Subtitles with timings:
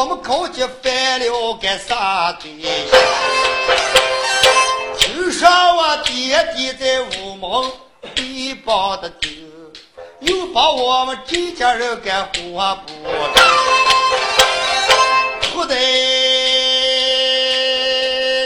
[0.00, 2.50] 我们高级犯了个啥罪？
[5.38, 7.70] 让我爹爹在屋门
[8.14, 9.28] 被绑的走，
[10.20, 12.92] 又把我们这家人给活不
[13.34, 13.42] 着，
[15.52, 15.76] 哭得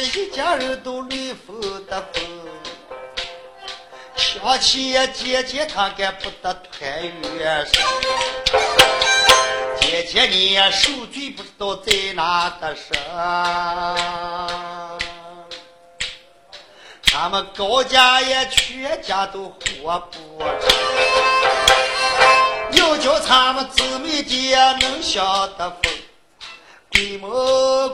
[0.02, 2.24] 一家人都泪风的风。
[4.16, 6.90] 想起姐姐她该不得团
[7.38, 7.64] 圆，
[9.94, 12.82] 姐姐你受罪不知道在哪的时。
[17.04, 20.58] 他们高家也全家都活不成，
[22.72, 25.24] 要叫他们姊妹姐能享
[25.56, 25.88] 得福，
[26.90, 27.30] 鬼门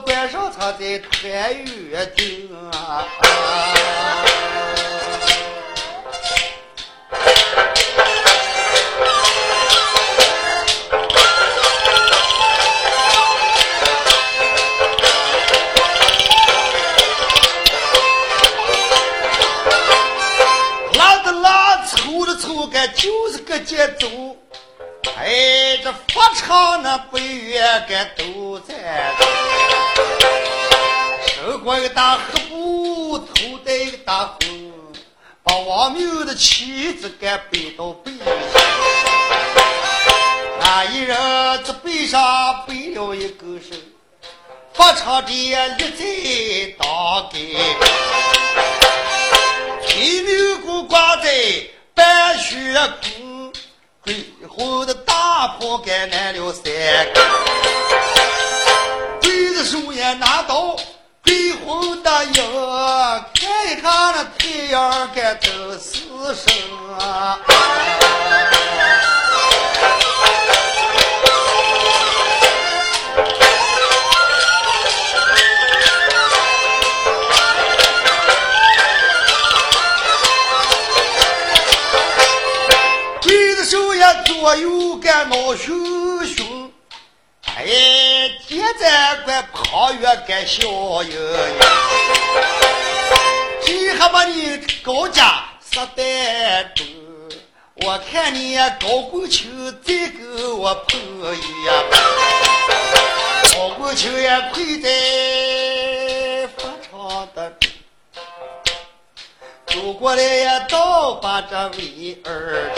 [0.01, 1.31] 关上他在团
[1.63, 3.05] 圆定啊。
[22.95, 24.07] 就是个节奏，
[25.17, 29.11] 哎，这佛唱那北院该都在，
[31.25, 34.71] 手过一个大黑布，头戴一个大红，
[35.43, 38.27] 把王庙的妻子给背到背上，
[40.59, 41.17] 那一人
[41.65, 43.75] 这背上背了一个手，
[44.73, 47.39] 佛唱的立在当根，
[55.71, 56.63] 大炮该来了三
[57.13, 57.21] 个，
[59.21, 60.75] 鬼子手也拿刀，
[61.23, 65.49] 鬼魂的影，看一看那太阳该走
[65.79, 66.01] 死
[66.35, 66.53] 生
[66.99, 67.39] 啊。
[84.43, 86.71] 我有个老兄兄，
[87.43, 87.65] 哎，
[88.47, 91.17] 现在怪旁越个小爷爷，
[93.65, 96.85] 谁还把你高家杀得多？
[97.83, 99.49] 我看你高过秋
[99.83, 100.23] 再给
[100.55, 100.99] 我碰
[101.35, 101.73] 一呀，
[103.55, 107.51] 高过秋也跪在佛场的，
[109.65, 112.71] 走过来呀，倒把这位儿。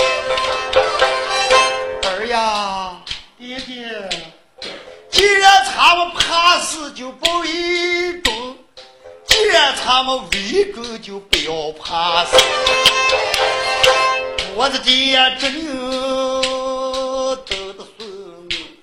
[2.33, 2.99] 呀，
[3.37, 4.09] 爹爹，
[5.11, 8.55] 既然他们怕死，就不为忠；
[9.27, 12.35] 既然他们为忠，就不要怕死。
[14.55, 18.79] 我的爹这牛得的孙女，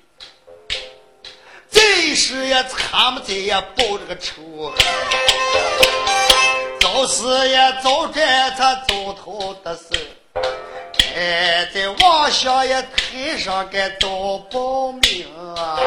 [1.73, 4.73] 这时也他们在也报这个仇，
[6.79, 9.89] 早死也早斩他早逃的事。
[11.17, 15.27] 哎，在望乡也台上该遭报名
[15.57, 15.81] 啊！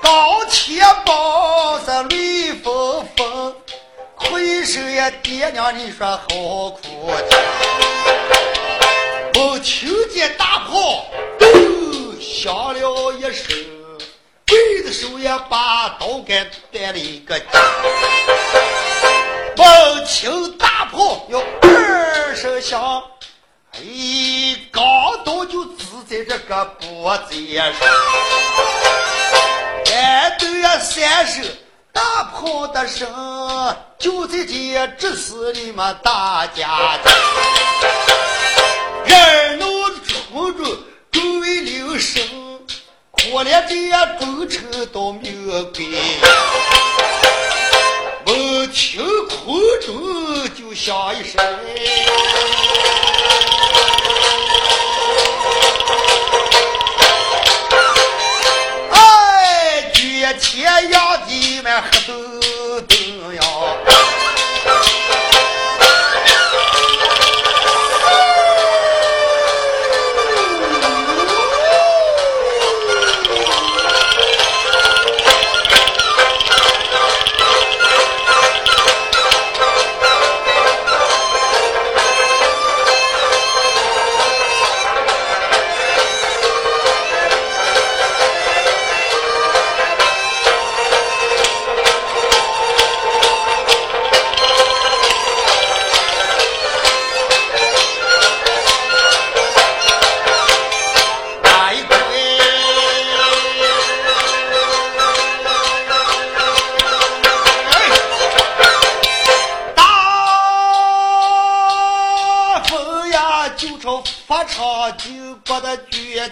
[0.00, 3.56] 高铁包子绿风风，
[4.14, 6.24] 回首也爹娘你说好
[6.70, 6.80] 苦
[7.28, 7.36] 情，
[9.42, 11.04] 我听见大炮
[11.38, 11.48] 咚。
[12.20, 13.56] 响了一声，
[14.54, 17.34] 鬼子手也把刀给带了一个。
[19.56, 23.02] 猛青大炮要二声响，
[23.72, 23.80] 哎，
[24.70, 24.84] 钢
[25.24, 27.72] 刀就支在这个脖子上，
[29.92, 31.44] 哎，都要三声
[31.92, 37.10] 大炮的声，就在这指使你们大家的，
[39.04, 39.66] 人怒
[40.04, 40.64] 冲中
[41.10, 42.23] 周围留声，
[43.32, 43.74] 我连这
[44.18, 45.86] 忠臣都命归。
[48.26, 51.40] 我听空中就响一声，
[58.90, 62.14] 哎，绝天阳地们黑豆
[62.80, 62.94] 豆
[63.32, 63.42] 呀。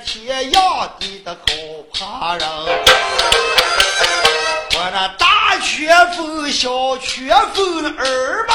[0.04, 1.38] 天压地的好
[1.92, 2.48] 怕人，
[4.74, 8.46] 我那大拳风、小拳风、二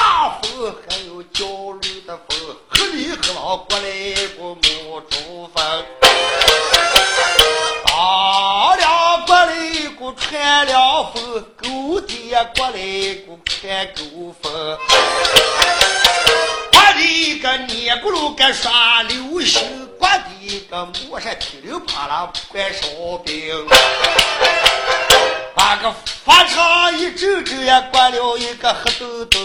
[22.10, 23.68] 那块烧饼，
[25.54, 25.94] 把个
[26.24, 29.40] 法场一整整也刮了一个黑豆豆。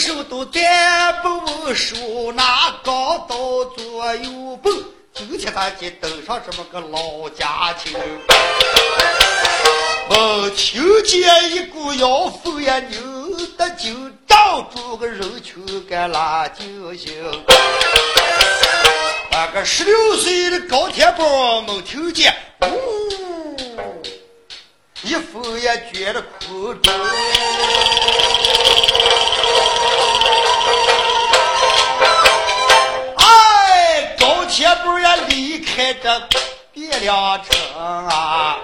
[0.00, 1.28] 手都担不
[1.64, 1.94] 稳手，
[2.32, 4.72] 拿钢刀左右蹦，
[5.12, 7.92] 今天咱就登上这么个老家庭。
[10.08, 12.98] 我听见一股妖风呀，扭
[13.58, 13.90] 得就
[14.26, 16.64] 挡住个人群，干拉酒
[16.96, 17.12] 醒。
[19.30, 23.58] 那个十六岁的高铁宝没听见，呜，
[25.02, 26.90] 一风也觉得哭着。
[34.60, 36.10] 哎，高天宝也离开这
[36.74, 38.58] 汴梁城啊。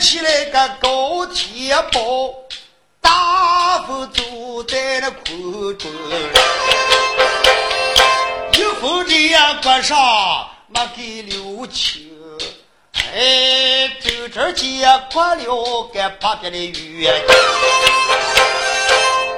[0.00, 2.32] 起来个高铁包，
[3.02, 5.90] 大风走在那空中，
[9.62, 12.08] 不上，没给留情。
[12.94, 17.22] 哎，走出结也了，该旁边的月。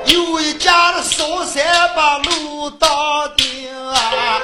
[0.07, 1.65] 有一家的烧三
[1.97, 2.89] 把路当
[3.37, 4.41] 丁啊。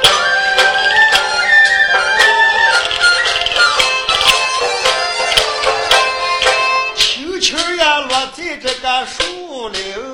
[6.96, 10.07] 秋秋也落在这个树林。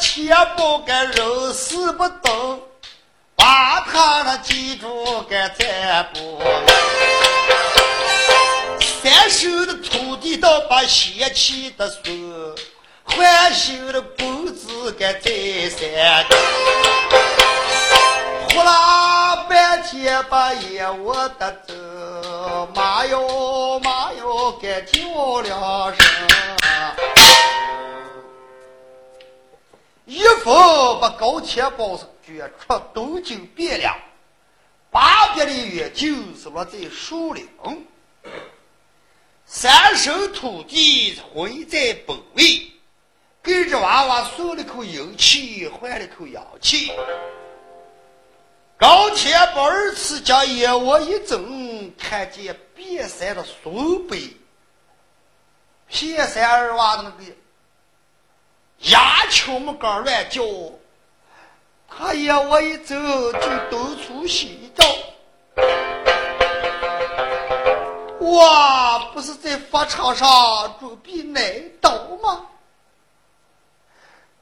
[0.00, 2.60] 钱包个人死不动，
[3.36, 6.40] 把他那记住该再不。
[9.02, 12.00] 三手的土地倒把嫌弃的说，
[13.04, 15.30] 换修的工资该再
[15.68, 16.26] 三。
[18.48, 21.74] 呼啦半天把烟我得走，
[22.74, 26.39] 妈哟妈哟该叫两声。
[30.10, 30.50] 一副
[31.00, 33.96] 把高铁包上卷出东京汴梁，
[34.90, 37.48] 八百里远就是落在树林。
[39.46, 42.72] 三手土地混在本位，
[43.40, 46.90] 给这娃娃送了口阴气，换了口阳气。
[48.78, 54.18] 高铁包二次将眼窝一睁，看见边山的松柏，
[55.86, 57.32] 片山二娃的那个。
[58.80, 60.42] 牙球木杆乱叫，
[61.88, 64.84] 他爷我一走就东出西找。
[68.18, 72.46] 我不是在法场上准备挨刀吗？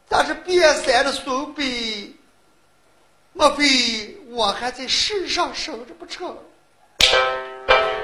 [0.09, 2.15] 但是边山的孙辈，
[3.33, 6.37] 莫非我还在世上生着不成？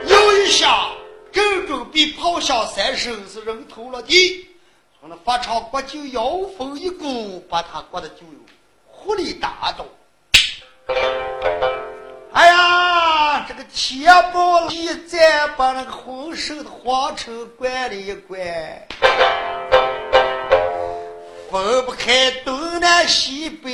[0.06, 0.90] 又一下，
[1.30, 4.48] 正准备跑下山身，是人头落地。
[5.06, 8.38] 那法场国就妖风一股，把他刮的就有
[8.86, 9.84] 狐狸打倒。
[12.32, 18.40] 哎呀，这个铁棒一再把那个浑身的黄尘灌了一灌，
[21.50, 23.70] 分不开东南西北，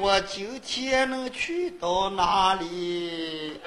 [0.00, 3.60] 我今天能去到哪里？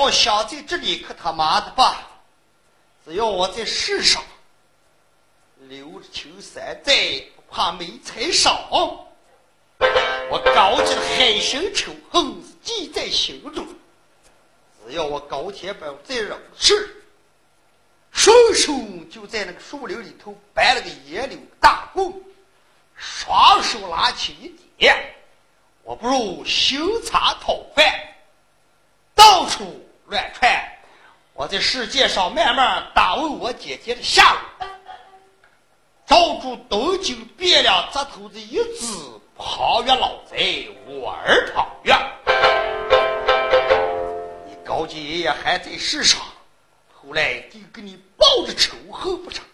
[0.00, 2.08] 我想在这里可他妈的吧！
[3.04, 4.22] 只要我在世上
[5.68, 9.06] 留着青山在，不怕没柴烧。
[10.30, 13.66] 我高洁的海神仇恨记在心中。
[14.86, 17.04] 只要我高铁板在人世，
[18.10, 18.72] 顺手
[19.10, 22.10] 就在那个树林里头摆了个野柳大棍。
[22.96, 25.14] 双手拿起一点，
[25.82, 27.84] 我不如行茶讨饭，
[29.14, 30.50] 到处乱窜。
[31.34, 34.40] 我在世界上慢慢打问我姐姐的下落，
[36.04, 38.86] 找住东京汴梁这头子一只
[39.38, 41.94] 庞越老贼我儿庞越。
[44.46, 46.20] 你高姐爷爷还在世上，
[46.92, 49.44] 后来就跟你报着仇恨不成？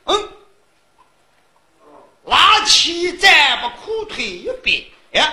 [2.24, 5.32] 拉起咱把裤腿一别，哎，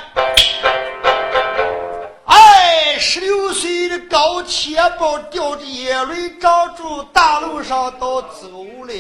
[3.00, 8.48] 十六岁的高铁宝掉着眼泪，照住大路上都走
[8.86, 8.94] 了。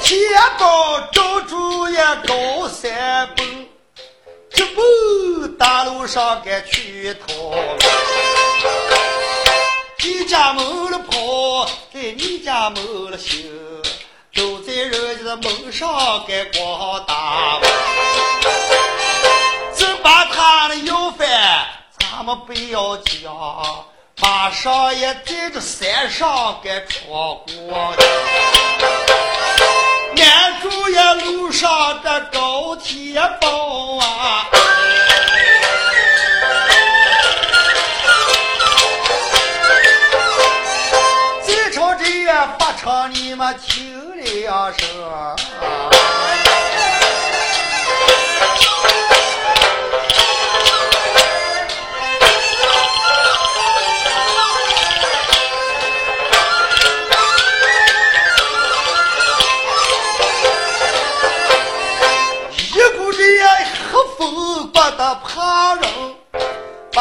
[0.00, 0.18] 铁
[0.58, 3.71] 宝照住也高三蹦。
[5.58, 7.54] 大路上该去逃，
[10.02, 13.50] 你家门了跑，在你家门了行，
[14.34, 17.60] 都在人家的门上该光大。
[19.76, 21.28] 只把他的要饭，
[21.98, 23.84] 咱们不要讲，
[24.20, 27.94] 马上也在这山上该闯过。
[30.14, 30.26] 撵
[30.62, 34.46] 住呀路上的高铁包啊！
[41.44, 44.86] 进城这月发车，你们听两声。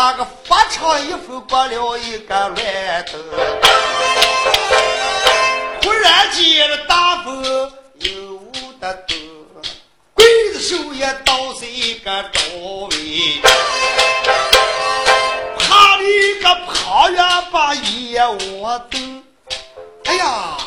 [0.03, 3.19] 那个发长衣服裹了一个乱兜，
[5.83, 7.43] 忽然间那大风
[7.99, 8.41] 有
[8.79, 9.15] 的多，
[10.15, 12.39] 鬼子手也倒在一个周
[12.89, 13.41] 围，
[15.59, 18.25] 怕你个胖员把眼
[18.59, 18.97] 望走，
[20.05, 20.57] 哎呀，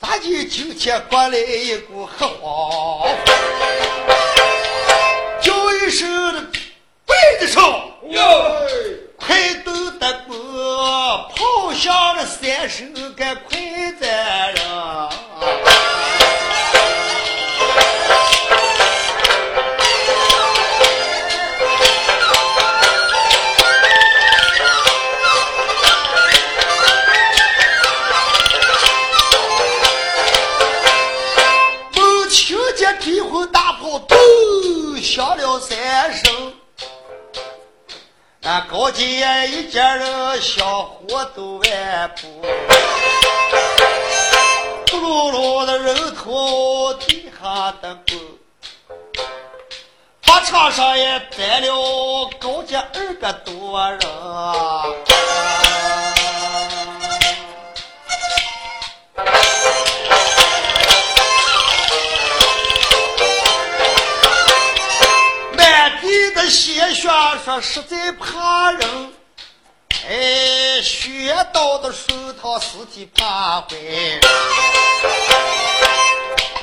[0.00, 3.08] 咋就今天过来一股黑黄？
[5.40, 6.42] 叫一声的
[7.06, 7.89] 鬼子手。
[8.10, 8.66] 哟，
[9.16, 13.58] 快都得过，跑下了三十个快
[14.00, 16.09] 哉人。
[41.20, 42.42] 小伙都完步，
[44.86, 48.18] 咕噜噜的人头地下的滚，
[50.24, 54.00] 靶场上也摆了高家二个多人。
[65.52, 67.10] 满地的鲜血
[67.44, 69.12] 说实在怕人，
[70.10, 72.12] 哎，血刀的手
[72.42, 73.68] 套尸体怕坏。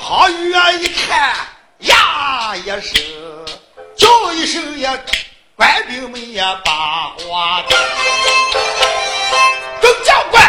[0.02, 1.34] 旁远一看，
[1.78, 3.02] 呀一声，
[3.96, 5.00] 叫一声呀，
[5.56, 7.64] 官兵们也把话。
[9.80, 10.46] 众将官，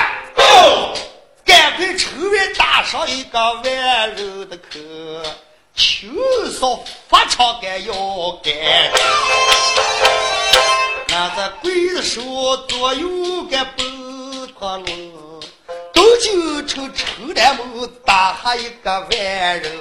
[1.45, 4.77] 赶快城外打上一个万人的口。
[5.73, 6.05] 秋
[6.51, 7.93] 扫发长杆要
[8.43, 8.51] 干，
[11.35, 12.21] 这鬼子手
[12.67, 15.41] 多有个不脱路，
[15.93, 19.71] 都就成城南门打下一个万人，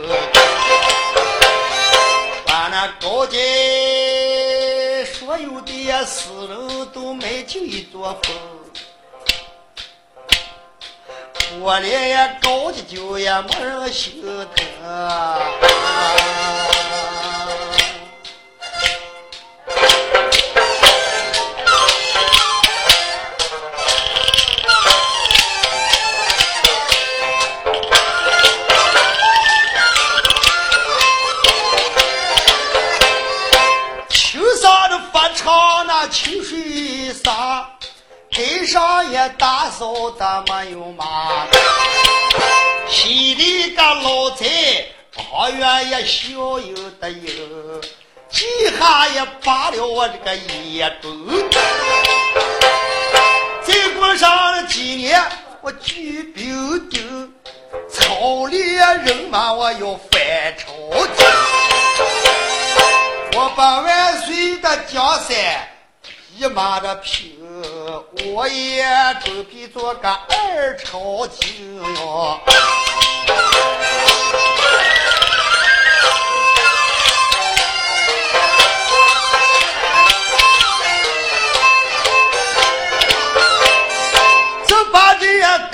[2.44, 8.34] 把那高街所有的死人都埋进一座坟。
[11.60, 16.17] 我连呀高的酒也没人心疼。
[45.98, 47.80] 旁院也小有的有，
[48.30, 48.46] 几
[48.78, 51.08] 下也拔了我这个烟斗。
[53.62, 55.20] 再过上几年，
[55.60, 57.32] 我举兵丁，
[57.90, 60.66] 草里人马我要反朝
[61.16, 61.26] 廷，
[63.34, 65.68] 我把万岁的江山
[66.36, 67.36] 一马的平。
[68.32, 68.86] 我也
[69.24, 72.40] 准备做个二朝廷哟，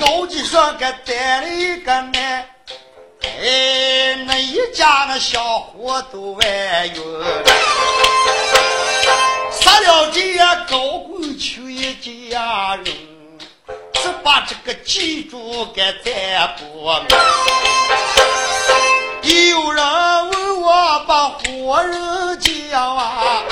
[0.04, 2.46] 高级上给带了一个男，
[3.22, 6.46] 哎，那一家那小伙都完
[6.88, 6.94] 晕，
[9.50, 10.34] 杀了这
[10.68, 12.86] 高贵求一家人，
[13.94, 16.84] 只把这个记住给咱不
[19.50, 23.42] 有人问我把活人讲啊。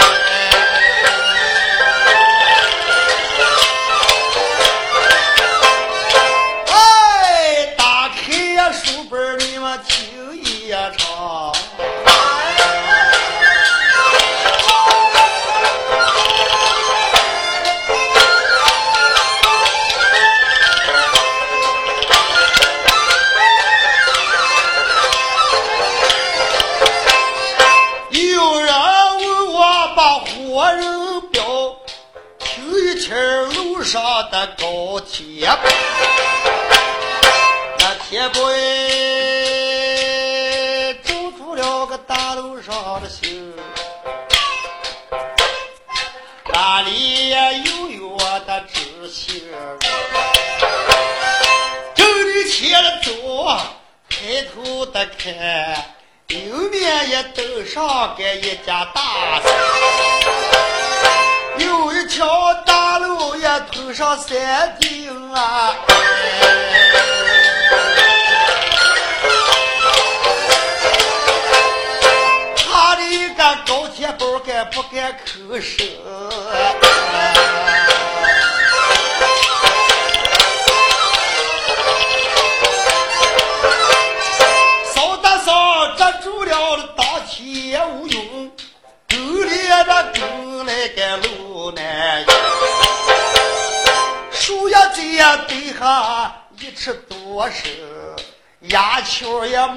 [63.92, 65.01] 上山地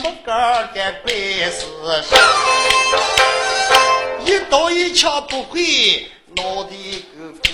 [0.06, 0.32] 雀也没个
[0.74, 1.14] 敢怪
[1.50, 1.66] 死
[2.04, 2.20] 神。
[4.26, 6.70] 一刀一枪不会，脑袋
[7.14, 7.50] 个狗，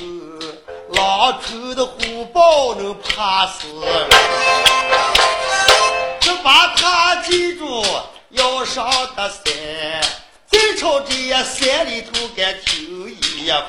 [0.94, 4.10] 狼头的虎豹能怕死人。
[6.20, 7.86] 只把他记住，
[8.32, 8.86] 要上
[9.16, 10.02] 的山，
[10.48, 13.66] 再朝这山里头敢听一番。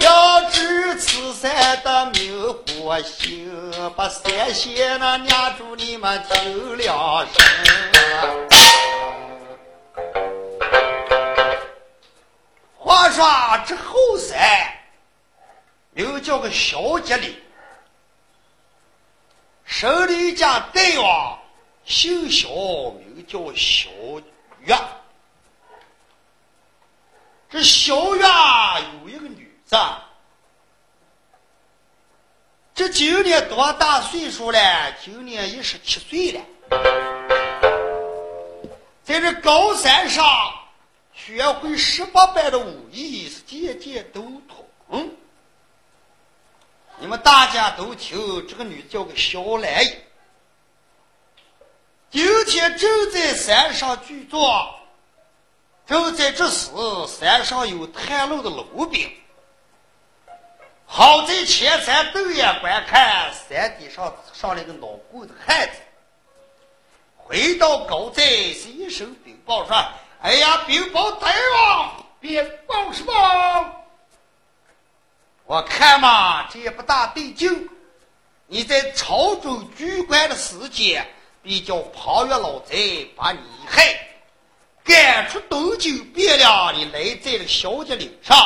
[0.00, 2.54] 要知此山的名
[2.86, 7.44] 不行，把三仙那念住你们听两声。
[12.78, 13.24] 话说
[13.66, 14.38] 这后山
[15.94, 17.36] 又叫个小吉岭。
[19.64, 21.36] 手里家大王
[21.84, 22.48] 姓小，
[23.00, 23.90] 名叫小
[24.60, 24.78] 月。
[27.50, 28.24] 这小月
[29.02, 29.76] 有一个女子，
[32.76, 34.92] 这今年多大岁数了？
[35.02, 36.44] 今年一十七岁了，
[39.02, 40.22] 在这高山上
[41.14, 44.20] 学会十八般的武艺，是件件都
[44.90, 45.10] 通。
[46.98, 49.82] 你们大家都听，这个女叫个小兰。
[52.10, 54.78] 今天正在山上聚坐，
[55.86, 56.68] 正在这时，
[57.08, 59.10] 山上有探路的老兵。
[60.86, 65.80] 好在前山瞪眼观看，山顶上上来个老棍的汉子。
[67.16, 68.22] 回到高寨，
[68.54, 69.76] 是一声禀报说
[70.22, 73.12] ：“哎呀，禀报大王，禀报什么？”
[75.44, 77.68] 我看嘛，这也不大对劲。
[78.46, 81.04] 你在朝中居官的时间，
[81.42, 83.96] 比较旁越老贼把你害，
[84.84, 88.36] 赶出东京汴梁，你来在了小姐岭上，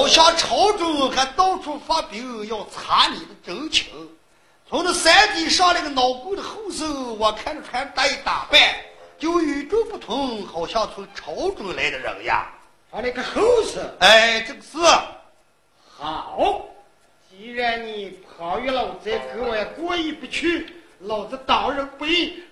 [0.00, 3.84] 好像朝中还到处发兵要查你的真情。
[4.66, 8.58] 从那山顶上那个脑骨的后生，我看着穿戴打扮，
[9.18, 12.48] 就与众不同，好像从朝中来的人呀。
[12.90, 14.78] 他那个后生，哎，这个是
[15.98, 16.62] 好。
[17.28, 20.66] 既然你跑于老贼，跟我也过意不去，
[21.00, 22.42] 老子当仁不义，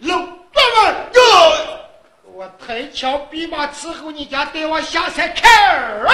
[2.39, 6.07] 我抬枪闭马伺候你家带我下山看儿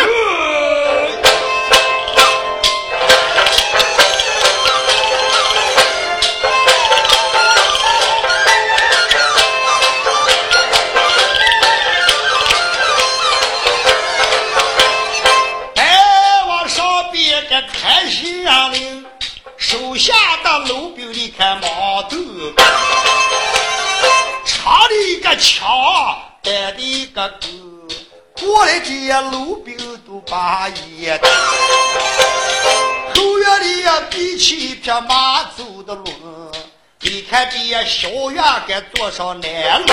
[37.34, 39.92] 看这些小院该坐上南路，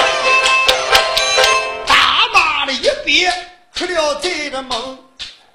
[1.88, 3.34] 打马的一边
[3.74, 4.78] 出了这个门。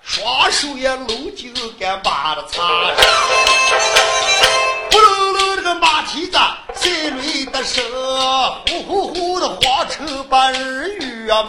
[0.02, 2.60] 双手也搂紧干马的擦，
[4.90, 6.36] 呼噜噜这个马蹄子，
[6.74, 7.84] 赛雷的声，
[8.68, 11.46] 呼呼呼的黄尘把耳语啊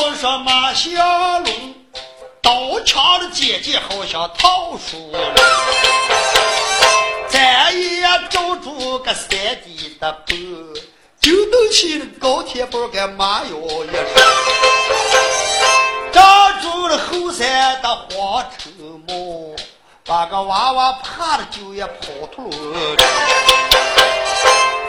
[0.00, 0.88] 一呼说马下
[1.40, 1.74] 龙，
[2.40, 5.20] 刀枪的姐姐好像桃树龙。
[7.28, 9.28] 咱也找住个三
[9.62, 10.36] 地的坡，
[11.20, 14.06] 就能起高铁包跟马腰一声，
[16.12, 16.22] 罩
[16.62, 18.70] 住了后山的黄绸
[19.06, 19.54] 帽，
[20.06, 22.96] 把个娃娃怕的就也跑秃噜。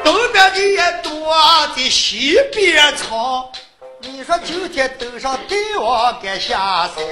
[0.06, 1.36] 东边的也多，
[1.76, 3.46] 在西边藏。
[4.04, 7.06] 你说今天登上帝王该下山，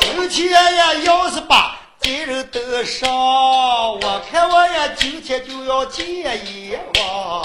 [0.00, 7.44] 今天呀要是把敌人得上，我看我呀今天就要见阎王。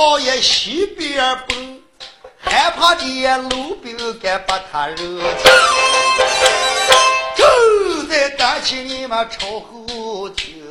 [0.00, 1.78] 都跑也西边奔，
[2.38, 5.26] 害怕这路兵敢把他扔下。
[7.36, 10.64] 正在担心你们朝后听，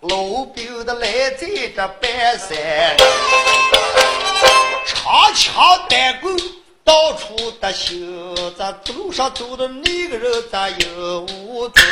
[0.00, 2.94] 路兵的来在这半山，
[4.84, 6.36] 长枪短棍
[6.84, 7.96] 到处的修，
[8.58, 11.26] 咱路上走的那个人咱有
[11.70, 11.82] 踪。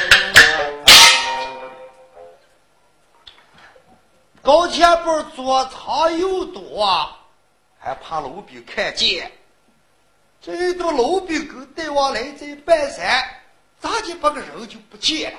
[4.47, 7.11] 高铁步坐舱又多，
[7.81, 9.33] 还怕老兵看见。
[10.41, 13.25] 这一个老兵跟大王来这半山，
[13.81, 15.39] 咋就把个人就不见了？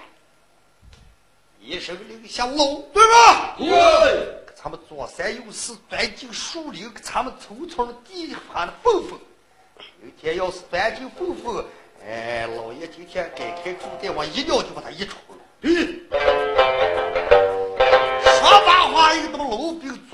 [1.61, 3.55] 一声令下，老对吧？
[3.57, 4.43] 对。
[4.61, 9.17] 咱们左三右四钻进树林，给咱们草草的地方的缝缝。
[10.01, 11.65] 明天要是钻进缝缝，
[12.05, 15.15] 哎，老爷今天该开口的，我一尿就把他一出。
[15.61, 16.46] 嗯。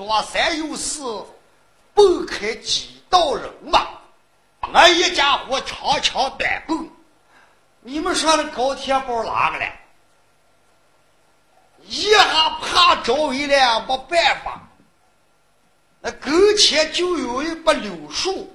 [0.06, 1.24] 老兵左三右四，
[1.94, 3.88] 蹦开几道人马。
[4.72, 6.88] 俺一家伙长枪短棍，
[7.80, 9.72] 你们说那高铁包哪个了？
[11.86, 14.60] 一下怕着围了，没办法。
[16.00, 18.54] 那跟前就有一把柳树，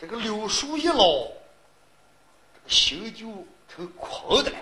[0.00, 1.26] 这个柳树一老，
[2.66, 3.26] 心就
[3.68, 4.56] 成空的了。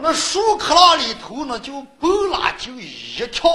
[0.00, 3.50] 那树壳里头呢，就蹦拉就一跳。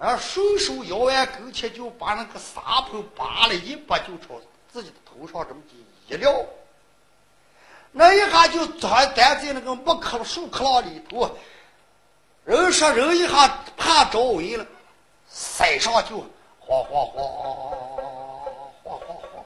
[0.00, 4.40] 啊，顺手摇完跟前，就把那个沙盆拔了一把，就朝
[4.72, 5.60] 自己的头上这么
[6.08, 6.34] 一撂，
[7.92, 11.30] 那一下就钻钻在那个木壳树壳里头。
[12.46, 14.66] 人说人一下怕着围了，
[15.30, 16.18] 身上就
[16.58, 19.44] 哗哗哗哗哗哗，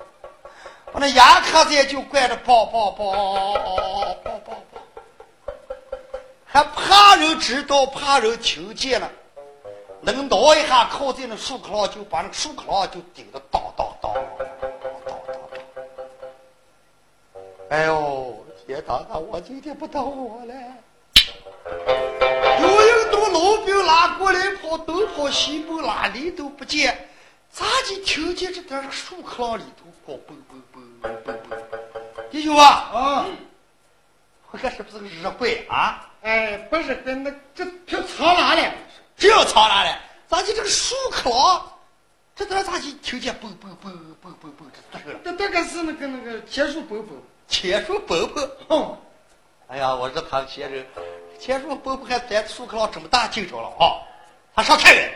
[0.93, 3.59] 我那牙卡子就怪着梆梆梆梆
[4.23, 4.57] 梆梆，
[6.45, 9.11] 还怕人知道，怕人听见了。
[10.13, 14.25] 能挠一下，靠在那树壳上，就把那树壳上就顶得当当当当
[15.05, 15.37] 当当。
[17.71, 20.55] 哎呦，天大大，我今天不当我了。
[22.61, 27.09] 有一个老兵拉过来跑，东跑西跑，哪里都不见，
[27.51, 30.79] 咋就听见这点树壳里头咣嘣嘣嘣
[31.25, 32.31] 嘣嘣？
[32.31, 33.27] 弟兄啊，啊，
[34.51, 36.11] 我看是不是个日鬼啊？
[36.23, 38.73] 哎，不是，跟那这票藏哪了？
[39.17, 39.99] 这要藏哪了？
[40.27, 41.71] 咋就这个树壳浪？
[42.35, 45.21] 这点咋就听见嘣嘣嘣嘣嘣嘣这声了？
[45.23, 47.07] 这这个是那个那个铁树嘣嘣，
[47.47, 48.51] 铁树嘣嘣。
[48.69, 48.97] 哼，
[49.69, 50.85] 哎呀，我说他先生，
[51.39, 54.03] 铁树嘣嘣还在树壳上这么大劲着了啊！
[54.57, 55.13] 他上太原，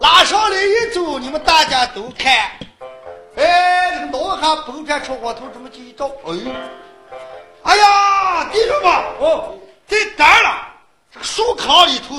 [0.00, 2.50] 拉上来一走，你们大家都看。
[3.36, 6.38] 哎，这个脑海崩片朝我头这么就一照，哎，
[7.64, 10.68] 哎呀，弟兄们，哦，在哪了？
[11.12, 12.16] 这个树壳里头。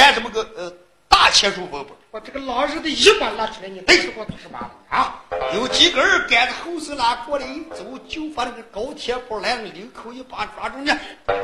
[0.00, 0.72] 干这么个呃
[1.08, 4.58] 大钱树伯伯，把这个老人的一把拿出来，你对着我做什么
[4.88, 5.22] 啊？
[5.52, 10.86] 有几个人赶着后生拉过来一走，就把那个高铁包来了，领口一把抓住你，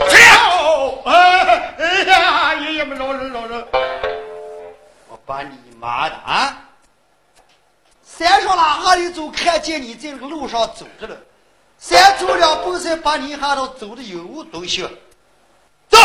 [0.08, 0.40] 谁呀？
[1.04, 3.62] 哎哎呀，爷爷们，饶人饶人！
[5.10, 6.56] 我把你妈的啊！
[8.06, 9.28] 山上哪哈里走？
[9.28, 11.14] 看见你在那个路上走着了，
[11.76, 14.88] 三走两步才把你喊到走的有无东西，
[15.90, 15.98] 走。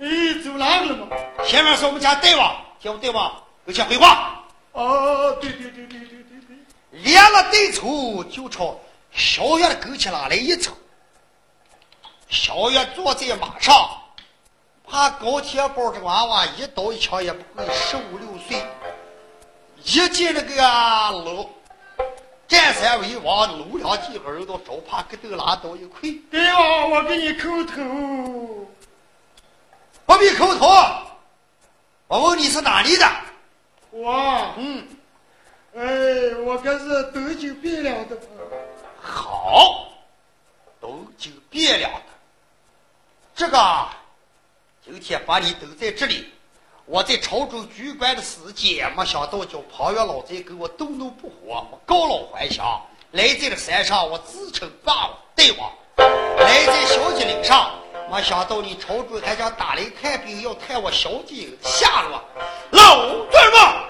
[0.00, 0.08] 哎，
[0.42, 1.14] 走哪个了嘛？
[1.46, 4.42] 前面是我们家大王，听我大王有钱回话。
[4.72, 6.56] 哦，对对对对对对对。
[7.02, 8.80] 连了对头，就朝
[9.12, 10.72] 小月的跟前拉来一走。
[12.30, 13.90] 小月坐在马上，
[14.88, 18.64] 怕高铁包这娃娃一刀一枪也不会十五六岁。
[19.84, 20.56] 一进那个
[21.24, 21.50] 楼
[22.48, 26.08] 占山为王，楼梁几个人都招怕，给都拉倒一块。
[26.32, 28.66] 大王，我给你叩头。
[30.10, 30.66] 不必口头，
[32.08, 33.06] 我问你是哪里的？
[33.92, 34.84] 我，嗯，
[35.76, 38.18] 哎，我可是东京汴梁的。
[39.00, 39.86] 好，
[40.80, 42.02] 东京汴梁的。
[43.36, 43.86] 这个，
[44.84, 46.28] 今天把你等在这里，
[46.86, 55.72] 我在朝中居官的时间，没想到叫庞元老贼给我动怒不活，我告老还乡，来在了山上，我自称霸王大王，
[56.36, 57.70] 来在小吉岭上。
[58.10, 62.20] 没想到你朝中还想打雷探兵，要探我小弟下落。
[62.72, 63.84] 老干嘛？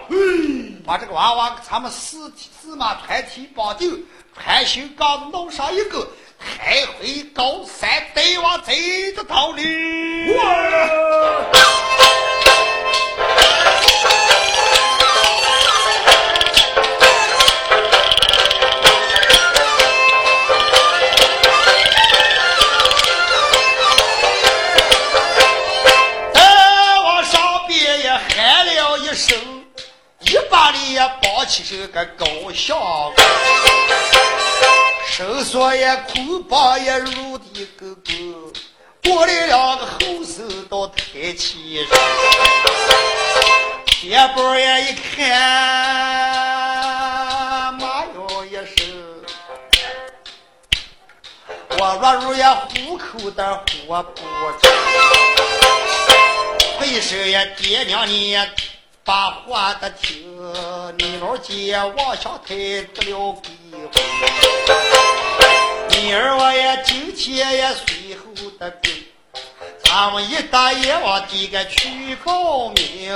[0.85, 2.31] 把这个娃娃给咱们四
[2.61, 4.05] 四马团体绑定，
[4.37, 6.07] 穿心杠子弄上一个，
[6.39, 10.35] 抬回高山大王贼的道理。
[31.51, 32.77] 起身个高下，
[35.09, 38.13] 手缩也苦把也如的哥哥，
[39.03, 41.99] 过来两个后手到抬起上，
[43.87, 45.29] 铁包也一看，
[47.75, 48.87] 妈哟一声，
[51.81, 54.23] 我若入也虎口的活不
[54.63, 54.71] 成，
[56.81, 58.49] 为什呀爹娘你也。
[59.03, 60.23] 把话的听，
[60.99, 63.49] 你老姐往下抬得了笔
[65.89, 68.93] 你儿我也今天也随后的跟，
[69.85, 73.15] 咱们一打也往地个去报名。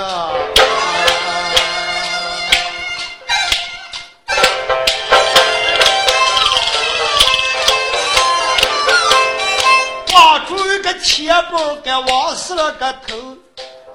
[10.14, 13.36] 挖出一个钱包，给往死了个头，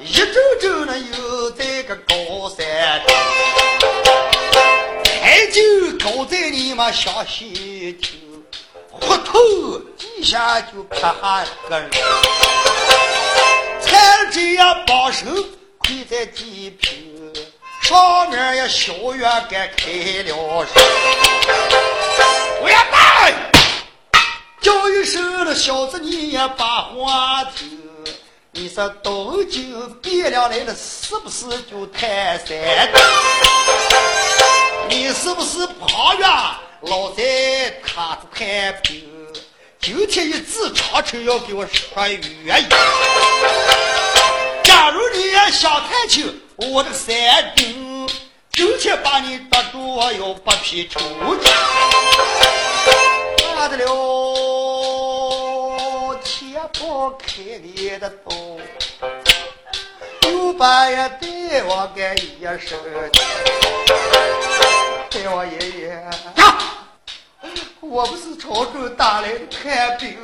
[0.01, 3.13] 一阵阵的又在个高山头，
[5.03, 5.61] 太久
[5.99, 8.07] 高在你们小溪头，
[8.91, 11.91] 虎头底下就撇下个人，
[13.81, 15.25] 才这样把手
[15.79, 17.33] 跪在地平，
[17.81, 19.91] 上面呀小月该开
[20.23, 20.81] 了声，
[22.61, 23.29] 我要打。
[24.61, 27.88] 叫一声了，小子你也把话听。
[28.61, 32.91] 你说东京汴梁来了，是不是就泰山？
[34.89, 36.29] 你是不是旁远
[36.81, 37.23] 老在
[37.87, 39.09] 他子看病？
[39.79, 42.69] 今天一纸长城要给我说原因。
[44.61, 48.09] 假如你也想探清我的山顶，
[48.51, 51.05] 今天把你抓住，我要不批出去。
[53.55, 54.28] 咋的了？
[56.73, 57.27] 天不开
[57.63, 58.59] 你的洞，
[60.23, 61.27] 又把呀大
[61.67, 62.77] 王给一声，
[65.09, 66.03] 大王爷爷，
[67.79, 70.17] 我不是朝中打来的看病，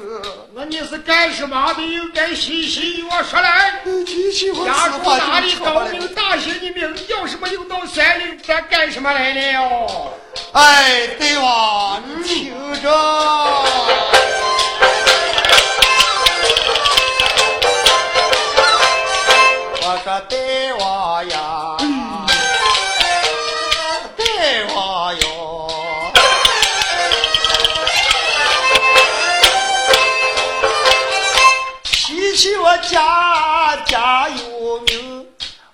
[0.53, 1.81] 那你是干什么的？
[1.81, 3.81] 又该细细与我说来。
[4.65, 5.55] 家住哪里？
[5.55, 7.47] 高明大姓的名叫什么？
[7.47, 10.13] 又到山里边干什么来了？
[10.53, 14.24] 哎，对王，你听着。
[20.15, 20.37] 我说大
[20.79, 21.75] 王呀，
[24.15, 25.21] 大王哟，
[31.83, 35.27] 提起我家家有名，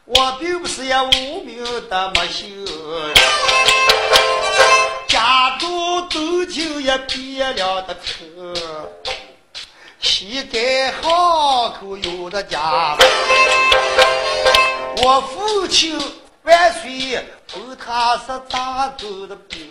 [0.06, 2.65] 我并不是也无名的没姓。
[5.08, 8.56] 家住东京也汴梁的城，
[9.99, 11.12] 西街巷
[11.80, 12.97] 口有的家。
[15.04, 16.00] 我父亲
[16.44, 19.68] 万岁封他是大州的兵，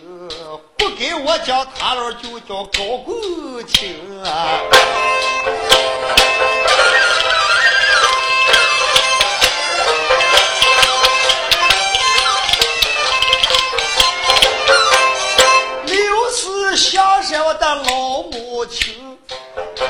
[0.77, 4.59] 不给我叫他老就叫高公卿啊。
[15.85, 19.17] 六四下山我的老母亲，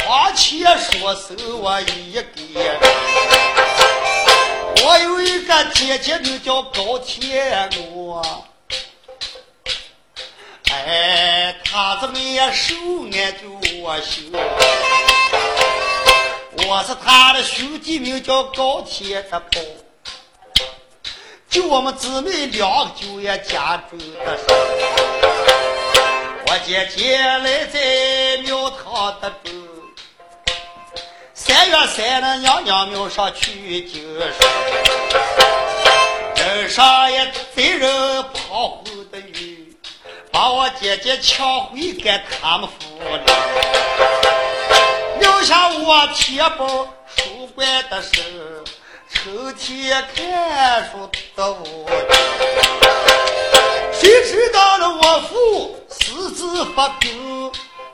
[0.06, 3.41] 花钱说收我一个。
[4.84, 8.22] 我有一个姐姐名叫高天娥，
[10.72, 12.74] 哎，她这没手
[13.12, 14.22] 俺就我修，
[16.68, 19.62] 我是她的兄弟名叫高天的宝，
[21.48, 24.44] 就我们姊妹两个就也家中的事。
[26.48, 29.61] 我姐姐来在庙堂的中。
[31.54, 34.48] 三月三的娘娘庙上去经书，
[36.34, 37.16] 镇上一
[37.54, 39.76] 贼人跑后的雨，
[40.32, 43.22] 把我姐姐抢回给他们府里，
[45.20, 46.88] 留下我铁包
[47.18, 48.64] 书馆的事，
[49.14, 51.86] 成天看书的我，
[53.92, 57.52] 谁知道了我父私自发病。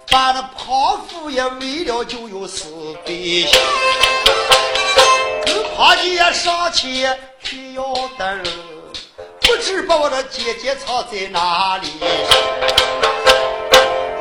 [0.09, 2.65] 把那胖夫也为了就有死
[3.05, 3.51] 对象，
[5.45, 7.83] 跟胖姐上前去要
[8.17, 8.45] 的人，
[9.41, 11.89] 不知把我的姐姐藏在哪里。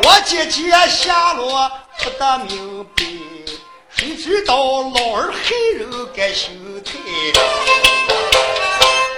[0.03, 3.05] 我姐姐下落不得明白，
[3.91, 6.93] 谁知道老儿害人该心态。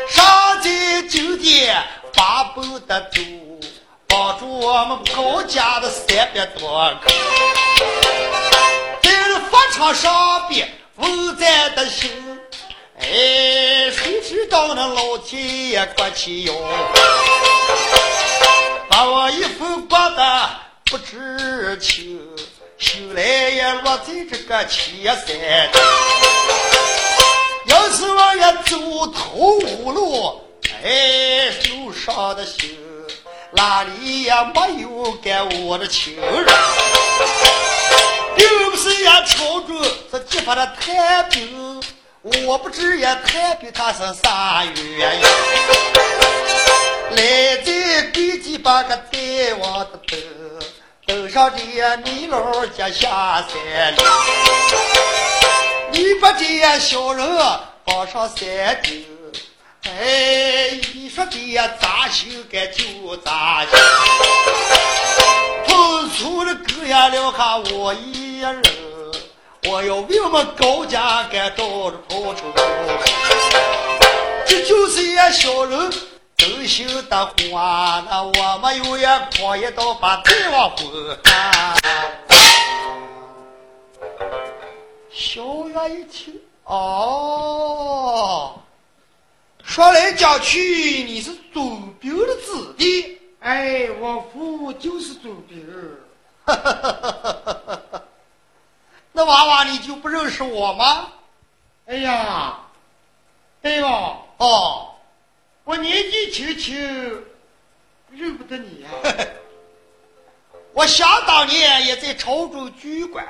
[0.09, 1.83] 上在酒店
[2.15, 3.48] 八百的走。
[4.19, 7.09] 帮助我们高家的三百多口，
[9.01, 12.11] 在这法场上边问咱的心，
[12.99, 16.53] 哎，谁知道那老天爷过起哟，
[18.89, 20.51] 把我一副过得
[20.87, 22.21] 不知情，
[22.77, 25.71] 后来也落在这个七山，
[27.67, 30.41] 要是我也走投无路，
[30.83, 32.88] 哎，受伤的心。
[33.53, 36.47] 哪里也没有给我的情人。
[38.37, 39.75] 又不是也朝着
[40.13, 41.83] 这地方的太平，
[42.47, 45.23] 我不知也太平他是啥原因。
[47.11, 49.19] 来在贵地把个大
[49.61, 50.17] 王的头，
[51.07, 54.03] 头上的泥老家下山了，
[55.91, 57.27] 你把这小人
[57.85, 59.18] 绑上山顶。
[60.01, 63.69] 哎，你说的呀咋修该就咋修，
[65.67, 68.63] 碰出了哥呀留下我一人，
[69.69, 72.53] 我要为我们高家该到处跑出
[74.47, 75.93] 这就是一小人
[76.37, 81.19] 真心的话，那我们有也狂一刀把大王活。
[85.11, 88.55] 小月一听，哦。
[89.69, 93.21] 说来讲去，你是祖兵的子弟。
[93.41, 95.63] 哎，我父就是祖兵。
[99.13, 101.13] 那娃娃你就不认识我吗？
[101.85, 102.61] 哎呀，
[103.61, 104.23] 对吧？
[104.39, 104.95] 哦，
[105.65, 106.75] 我年纪轻轻，
[108.11, 108.89] 认不得你呀。
[110.73, 113.23] 我想当年也在朝中居官，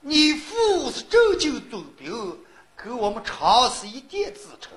[0.00, 2.36] 你父是正经总兵，
[2.74, 4.70] 跟我们长是一点之仇。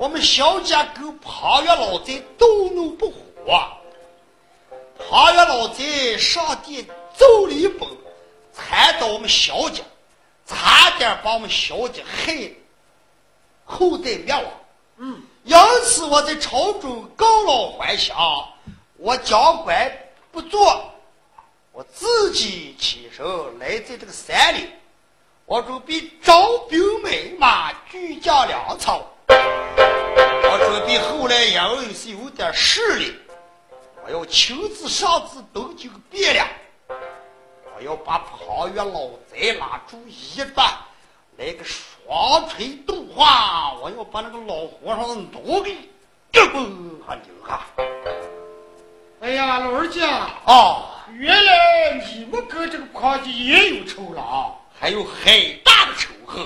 [0.00, 3.68] 我们小家跟庞月老贼斗怒不和，
[4.98, 6.82] 庞月老贼上殿
[7.14, 7.86] 奏了一本，
[8.50, 9.82] 踩到我们小家，
[10.46, 12.50] 差点把我们小家害
[13.66, 14.44] 后代灭亡。
[14.96, 18.16] 嗯，因此我在朝中告老还乡，
[18.96, 19.92] 我将官
[20.32, 20.82] 不做，
[21.72, 23.22] 我自己起身
[23.58, 24.66] 来在这个山里，
[25.44, 29.06] 我准备招兵买马，聚将粮草。
[30.52, 33.14] 我准备后来因为是有点势力，
[34.04, 36.44] 我要亲自上至东京汴梁，
[37.76, 40.68] 我要把庞元老贼拉住一段，
[41.36, 45.76] 来个双锤动画，我要把那个老和尚的脑给
[46.32, 47.64] 这崩哈拧哈。
[49.20, 50.04] 哎呀，老人家
[50.46, 55.32] 啊，原来你们跟这个庞家也有仇了啊，还有很
[55.62, 56.44] 大的仇恨。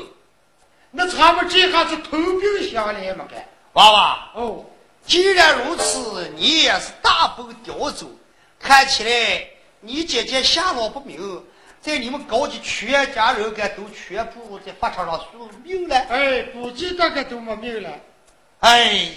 [0.91, 3.25] 那咱们这下子同病相怜嘛？
[3.31, 4.64] 该娃娃哦，
[5.05, 8.07] 既然如此，你也是大风刁走，
[8.59, 9.45] 看起来
[9.81, 11.45] 你姐姐下落不明，
[11.81, 15.97] 在你们高家全家人该都全部在法场上送命了。
[16.09, 17.91] 哎，估计大概都没命了。
[18.61, 19.09] 哎，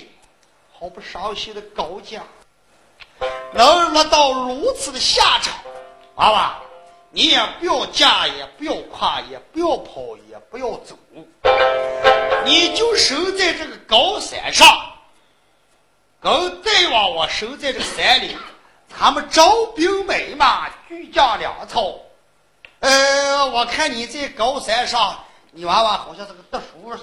[0.73, 2.23] 好不伤心的高家，
[3.53, 5.53] 能落到如此的下场，
[6.15, 6.57] 娃娃。
[7.11, 10.97] 你也不要嫁，也不要跨，也不要跑，也不要走，
[12.45, 14.67] 你就守在这个高山上，
[16.21, 18.35] 跟再往我守在这个山里，
[18.89, 21.93] 他们招兵买马，聚将粮草。
[22.79, 26.97] 呃，我看你在高山上，你娃娃好像是个读书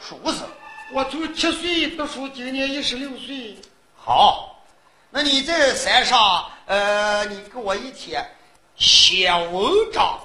[0.00, 0.48] 书生。
[0.92, 3.56] 我从七岁读书，今年一十六岁。
[3.96, 4.62] 好，
[5.10, 8.28] 那你在山上，呃，你给我一天。
[8.76, 10.18] 写文章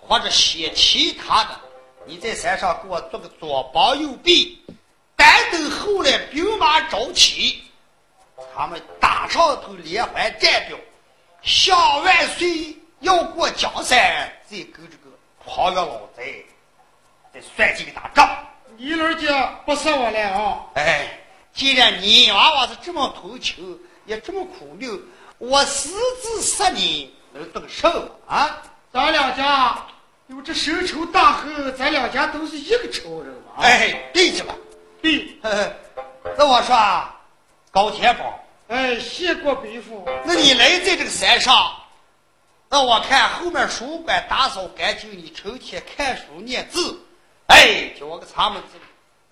[0.00, 1.50] 或者写其他的，
[2.06, 4.64] 你在山上给我做个左膀右臂，
[5.16, 7.64] 单等后来兵马招齐，
[8.54, 10.78] 他们打上头连环战表，
[11.42, 15.10] 向万岁要过江山，再跟这个
[15.44, 16.46] 庞元老贼
[17.34, 18.46] 再算计个打仗。
[18.76, 20.64] 你老人家不是我来啊！
[20.74, 21.08] 哎，
[21.52, 25.02] 既然你娃娃是这么同情，也这么苦命，
[25.38, 25.90] 我私
[26.22, 27.12] 自杀你。
[27.32, 27.90] 能动手
[28.26, 28.62] 啊！
[28.92, 29.76] 咱两家
[30.28, 33.62] 有这深仇大恨，咱两家都是一个仇人嘛。
[33.62, 34.54] 哎，对着了，
[35.00, 35.38] 对。
[36.36, 36.76] 那我说，
[37.70, 40.04] 高天宝，哎，谢过伯父。
[40.24, 41.72] 那你来在这个山上，
[42.68, 46.98] 那我看后面书馆打扫干净，你成天看书念字。
[47.46, 48.60] 哎，叫我个咱们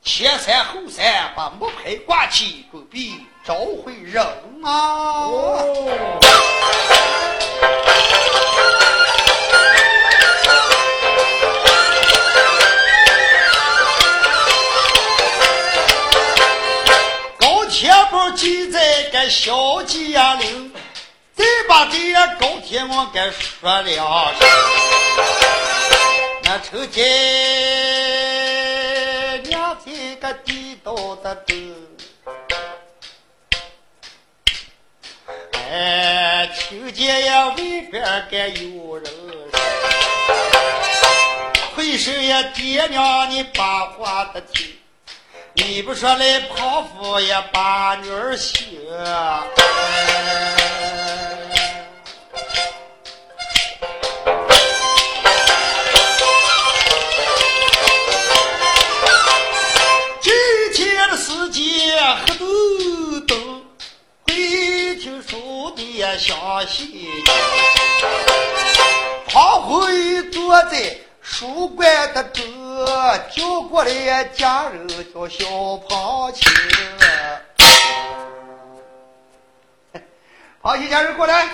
[0.01, 3.11] 前山后山把木牌挂起，准备
[3.43, 4.25] 召回人
[4.63, 5.27] 啊！
[5.29, 5.75] 高
[19.25, 20.71] 在个小江陵，
[21.35, 24.35] 再把这个高铁王给说了，
[26.43, 27.03] 那成天
[29.45, 31.55] 娘在个地道的走。
[35.71, 37.55] 哎，听见呀，外
[37.91, 39.11] 边该有人
[41.75, 44.77] 会是呀，爹娘你把话的听，
[45.57, 49.45] 你不说，那胖虎也把女儿学欢。
[60.73, 61.63] 金的世界
[62.27, 63.63] 黑洞洞，
[64.27, 66.35] 没听说的也细
[66.67, 67.09] 信。
[69.29, 69.63] 胖
[70.33, 72.64] 坐在书柜的中。
[72.85, 76.53] 这，叫过来家人叫小胖青。
[80.61, 81.49] 好，一家人过来。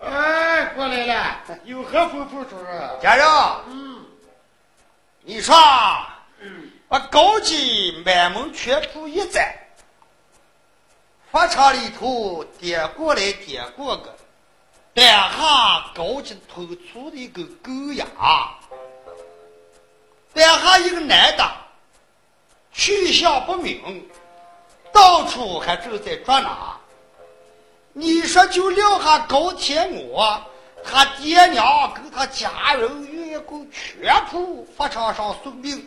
[0.00, 3.00] 哎，过来了，有何吩咐，主人？
[3.00, 3.26] 家人，
[3.68, 4.04] 嗯，
[5.22, 5.54] 你说，
[6.40, 9.56] 嗯，把高金满门全部一摘，
[11.30, 14.16] 法场里头点过来点过个，
[14.94, 18.06] 点下高金突出的一个狗牙，
[20.38, 21.50] 两下一个男的，
[22.72, 24.08] 去向不明，
[24.92, 26.78] 到处还正在抓拿。
[27.92, 30.40] 你说就撂下高铁我，
[30.84, 35.84] 他爹娘跟他家人员工全部法场上送命。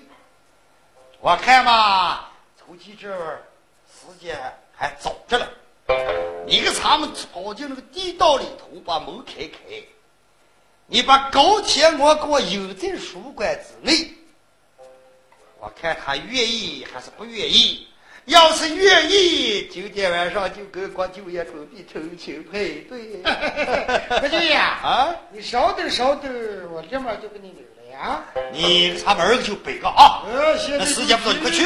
[1.22, 2.26] 我看嘛，
[2.60, 3.10] 从今这
[3.88, 4.38] 时间
[4.76, 5.48] 还早着呢。
[6.46, 9.82] 你给他们跑进那个地道里头，把门开开。
[10.88, 14.14] 你把高铁我给我引在书馆之内。
[15.62, 17.88] 我看他愿意还是不愿意。
[18.26, 23.22] 要是愿意，今天晚上就跟郭舅爷准备成亲配对。
[24.20, 26.32] 郭舅爷啊，你稍等稍等，
[26.72, 28.24] 我立马就给你留了呀。
[28.52, 30.24] 你他门就背个啊。
[30.26, 31.64] 呃，那时间不早，你快去。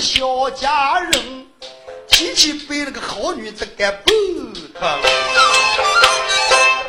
[0.00, 1.46] 小家人，
[2.08, 4.02] 提起被那个好女子给抱
[4.80, 5.02] 他了。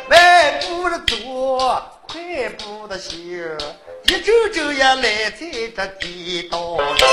[0.08, 1.16] 迈步的走，
[2.08, 3.18] 快步的行，
[4.04, 5.46] 一阵阵也来在
[5.76, 7.04] 这地道里。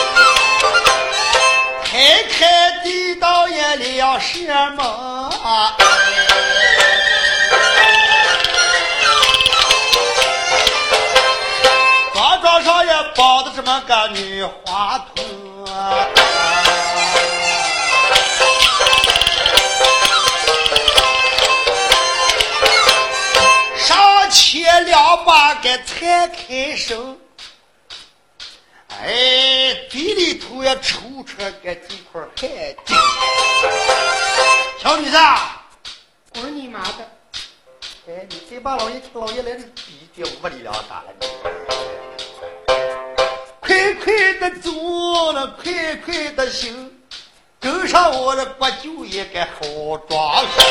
[1.84, 5.74] 开开地道也亮什么？
[12.14, 15.26] 庄庄上也绑的这么个女花童。
[23.78, 27.18] 上前两把给拆开手，
[28.90, 32.50] 哎，嘴里头也抽出个几块汗
[32.86, 32.96] 巾。
[34.80, 35.18] 小女子，
[36.34, 37.10] 滚你妈的！
[38.08, 41.08] 哎，你再把老爷老爷来的逼掉屋里了，打了？
[43.70, 46.92] 快快的走了，快快的行，
[47.60, 50.66] 跟上我的国舅爷个好庄稼。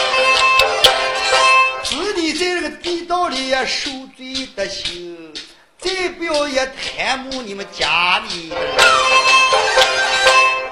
[1.84, 5.32] 是你在这个地道里呀受罪的心，
[5.78, 8.56] 再不要也贪慕你们家里的，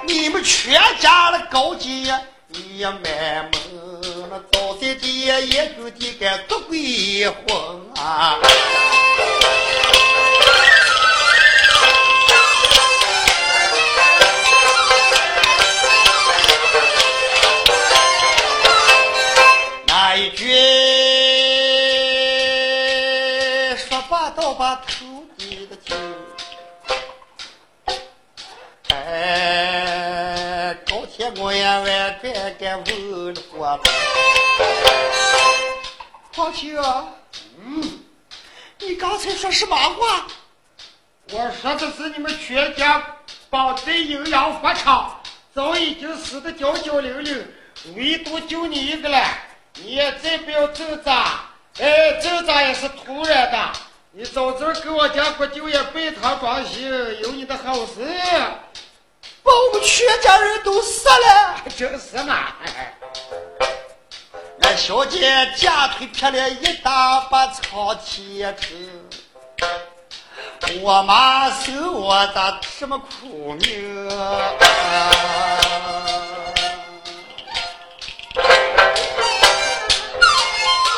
[0.05, 2.19] 你们全家的高级呀，
[2.49, 8.37] 你也卖萌，那，早在地也就的个做鬼魂啊。
[31.83, 33.79] 万转给问过。
[36.35, 36.77] 黄青，
[37.63, 37.99] 嗯，
[38.79, 40.27] 你刚才说什么话？
[41.31, 43.03] 我说的是你们全家
[43.49, 45.21] 保证营养发长，
[45.53, 47.47] 早已经死的焦焦零零，
[47.95, 49.21] 唯独就你一个了。
[49.75, 51.41] 你也再不要挣扎，
[51.79, 53.71] 哎，挣扎也是突然的。
[54.11, 56.79] 你早早给我家国舅爷拜堂装修，
[57.21, 58.07] 有你的好事，
[59.47, 62.47] 把我们全家人都杀了，真是嘛！
[64.63, 68.65] 俺小姐假腿劈了一大把草铁子，
[70.81, 74.09] 我妈受我的什么苦命？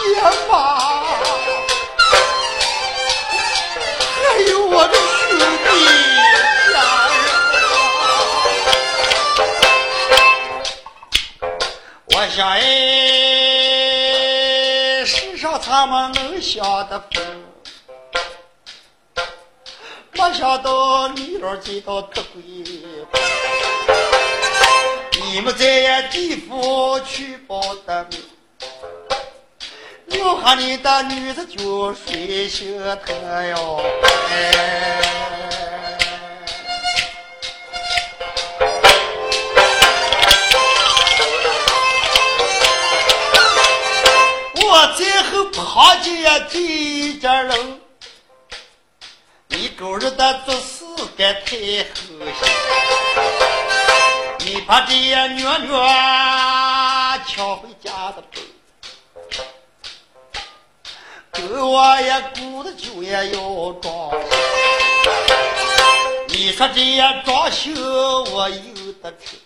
[0.01, 0.57] 爹妈，
[4.15, 4.97] 还有我的
[12.29, 12.61] 想哎，
[15.03, 17.43] 世上他们能想的分，
[20.11, 22.41] 没想到你老进到特鬼，
[25.23, 28.21] 你们在呀地府去报的名。
[30.05, 33.81] 留下你的女子就睡心疼哟，
[45.71, 46.09] 堂姐
[46.49, 47.79] 这家人，
[49.49, 50.83] 你狗日的做事
[51.15, 51.95] 该太狠
[52.25, 52.49] 心，
[54.39, 55.69] 你把这娘娘
[57.27, 58.41] 抢回家的狗
[61.63, 64.09] 我也顾着酒也要装。
[66.29, 67.69] 你说这装修
[68.31, 69.37] 我有的吃。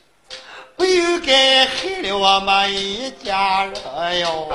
[0.76, 4.48] 不应该害了我们一家人哟！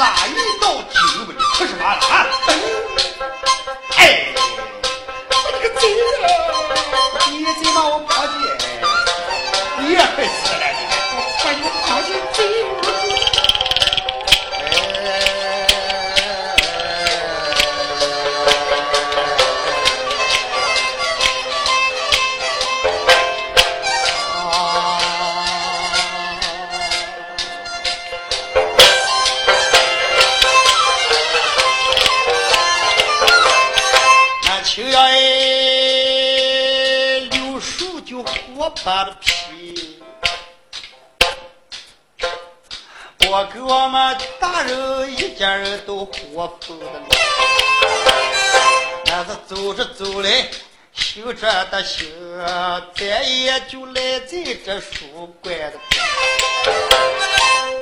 [0.00, 0.28] 哪一
[0.58, 1.36] 道经文？
[1.36, 2.26] 哭什么了啊？
[3.98, 4.32] 哎！
[5.52, 5.82] 你个贼
[6.24, 7.28] 啊！
[7.30, 8.32] 你贼把我抛弃！
[9.78, 10.64] 你也快死了！
[11.12, 12.08] 我把你抛弃
[38.82, 40.00] 把的皮，
[43.28, 46.86] 我给我们大人一家人都活疯了。
[49.04, 50.48] 那是走着走来，
[50.94, 52.06] 修着的修，
[52.94, 55.78] 咱也就赖在这书馆的。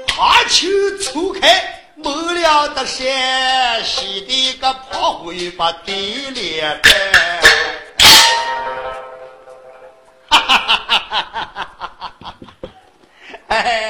[0.09, 0.67] 爬秋
[1.01, 7.48] 抽开蒙亮的山，洗的个胖灰把对脸蛋。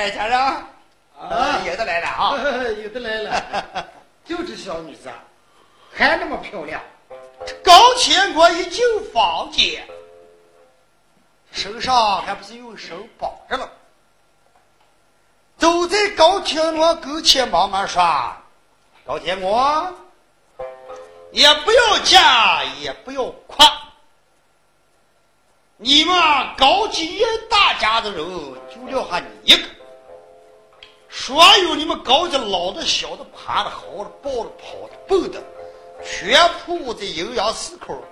[0.08, 2.32] 哎，家人，啊，有的来了啊，
[2.82, 3.88] 有的来了，
[4.24, 5.10] 就这小女子，
[5.92, 6.80] 还那么漂亮。
[7.62, 8.82] 刚见过一进
[9.12, 9.86] 房间，
[11.52, 13.70] 身上还不是用手绑着了。
[15.58, 18.02] 走在高天罗跟前，慢慢说
[19.04, 19.94] ：“高天罗，
[21.32, 23.66] 也不要嫁，也不要夸。”
[25.76, 26.16] 你们
[26.56, 28.18] 高级大家的人
[28.74, 29.68] 就留下你一个，
[31.10, 35.42] 所有你们高家老的、小的、爬的、好的、抱的、跑的、蹦的，
[36.04, 38.02] 全部在阴阳四口，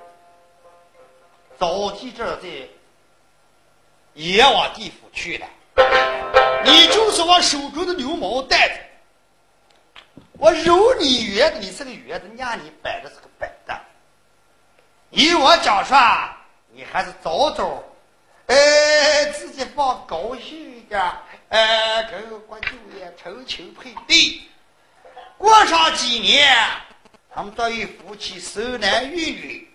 [1.58, 2.48] 早地这在
[4.14, 5.46] 也往地府去了。
[6.64, 13.78] 你就是我手中的牛毛袋子，我揉你圆的，你是个圆的；撵你摆的是个摆的。
[15.10, 15.96] 依我讲说。
[16.72, 17.82] 你还是早早，
[18.48, 21.00] 哎，自己放高兴一点，
[21.48, 24.42] 哎，跟国舅爷成亲配对，
[25.38, 26.52] 过上几年，
[27.32, 29.68] 他们作为夫妻生男育女，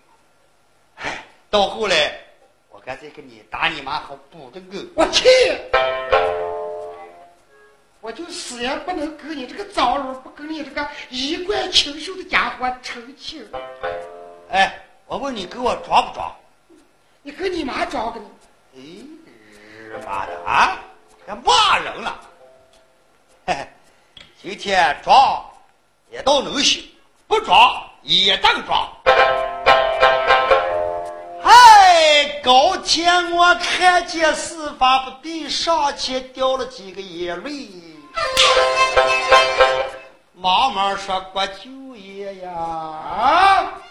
[0.96, 2.12] 哎，到后来，
[2.68, 4.86] 我干脆给你打你妈好补的个。
[4.94, 5.26] 我去，
[8.02, 13.48] 我就死也不能跟你这个脏人，不跟你这个衣冠禽兽的家伙成亲。
[14.50, 16.36] 哎，我问你，给我装不装？
[17.22, 18.26] 你跟你妈装个呢？
[18.76, 18.80] 哎，
[19.88, 20.78] 日妈的啊！
[21.24, 22.20] 还骂人了！
[23.46, 23.68] 嘿嘿，
[24.42, 25.44] 今天装
[26.08, 26.88] 也都能行，
[27.26, 28.88] 不装也当装。
[31.42, 37.70] 嗨，高天我看见事发不对，上前掉了几个眼泪，
[40.32, 43.81] 妈妈说：“国舅爷呀！”啊！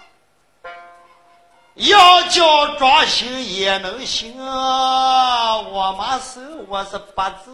[1.75, 7.49] 要叫庄心也能行，我妈生我是八字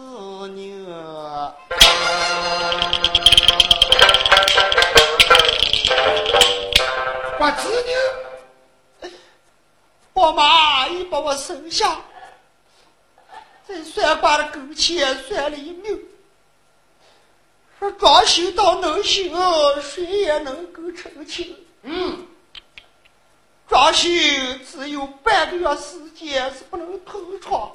[0.48, 1.54] 呢。
[7.38, 9.10] 八字呢？
[10.12, 11.96] 我妈一把我生下，
[13.68, 15.96] 在算卦的跟前算了一命，
[17.78, 19.32] 说庄心到能行，
[19.80, 21.56] 谁也能够成亲。
[21.82, 22.26] 嗯。
[23.68, 24.10] 庄心
[24.64, 27.70] 只有半个月时间是不能偷床，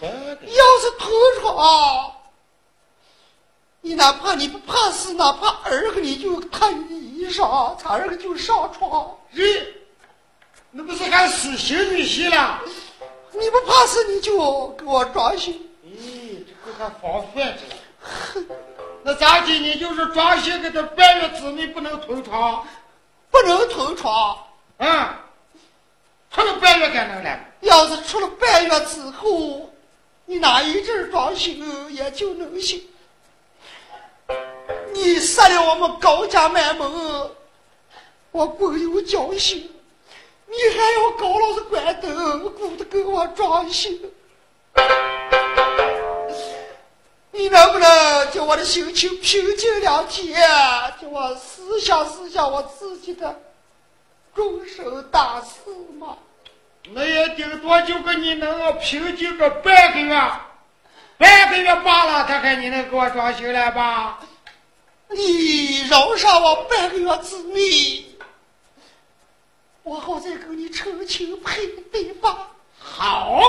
[0.00, 1.10] 要是偷
[1.40, 2.12] 床，
[3.80, 9.16] 你哪怕你不怕死，哪怕儿个你就脱衣裳，他儿个就上床。
[9.32, 9.64] 咦，
[10.72, 12.60] 那不是还死刑女婿了？
[13.32, 15.52] 你不怕死，你就给我装修。
[15.84, 17.62] 咦，这个还防范着。
[19.04, 19.52] 那咋的？
[19.52, 22.66] 你就是装修给他半月之内不能同床，
[23.30, 24.36] 不能同床。
[24.80, 25.08] 嗯，
[26.30, 27.38] 出了半月干能了。
[27.60, 29.70] 要是出了半月之后，
[30.24, 31.50] 你哪一阵装修
[31.90, 32.82] 也就能行。
[34.94, 37.30] 你杀了我们高家满门，
[38.30, 39.70] 我更有教训。
[40.46, 43.90] 你还要高老师关灯，顾着给我装修。
[47.32, 50.40] 你能不能叫我的心情平静两天，
[51.00, 53.38] 叫我思想思想我自己的
[54.40, 56.16] 终身大事嘛？
[56.92, 60.18] 那也顶多就给你能平静个半个月，
[61.18, 64.18] 半个月罢了，看看你能给我装修了吧？
[65.10, 68.06] 你饶上我半个月之内，
[69.82, 72.48] 我好再跟你成亲配对吧？
[72.78, 73.42] 好。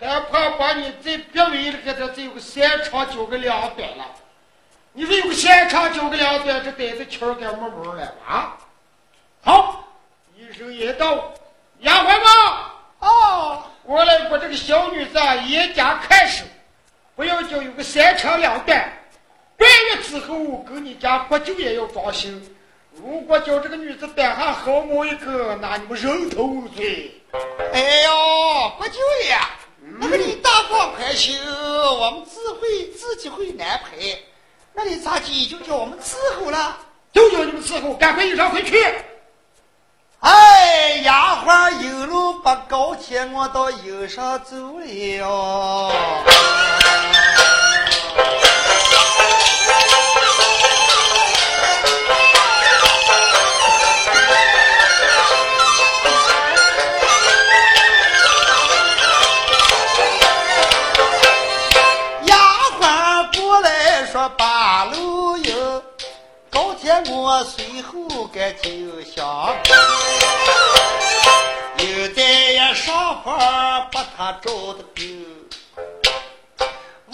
[0.00, 4.06] 咱怕把你在别位的给他再有个三长九个两短了。
[4.94, 8.56] 你说有个三长九个两短，这呆子气儿该没门了啊！
[9.42, 9.84] 好，
[10.60, 11.32] 一声一到，
[11.80, 16.44] 丫鬟吗，哦，我来把这个小女子严加看守，
[17.16, 18.92] 不要叫有个三长两短。
[19.56, 22.28] 半月之后，跟你家国舅也要装修。
[22.92, 27.10] 如果叫这个女子胆下毫毛一个，那你们人头无罪。
[27.72, 29.38] 哎呦，国舅爷！
[29.98, 33.96] 那个你大放快心，我们自会自己会安排。
[34.74, 36.76] 那你咋急就叫我们伺候了？
[37.14, 38.76] 就叫你们伺候，赶快衣裳回去。
[40.20, 45.90] 哎，丫鬟一路把高铁我到营山走了。
[67.44, 68.70] 随后该就
[69.02, 69.56] 想，
[71.78, 72.22] 又在
[72.52, 73.38] 呀上房
[73.90, 75.02] 把他找的够，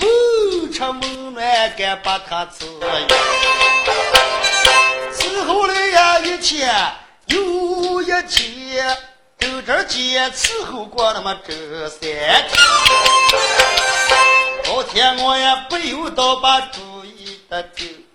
[0.01, 2.87] 午吃梦暖该把他伺候，
[5.13, 6.75] 伺候了呀一天
[7.27, 8.97] 又一天，
[9.39, 12.45] 都这间伺候过那么这三天，
[14.65, 18.06] 老天我也不由得把主意的定。